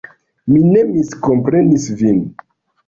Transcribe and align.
Mi 0.53 0.57
ne 0.69 0.81
miskomprenis 0.95 1.89
vin. 2.03 2.29